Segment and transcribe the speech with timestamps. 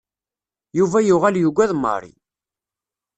[0.77, 2.13] Yuba yuɣal yugad Mary.